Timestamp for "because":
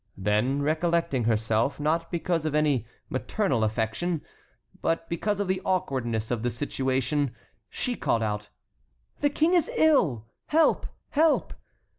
2.09-2.43, 5.09-5.39